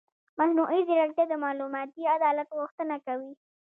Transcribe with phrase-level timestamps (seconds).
[0.37, 3.31] مصنوعي ځیرکتیا د معلوماتي عدالت غوښتنه کوي.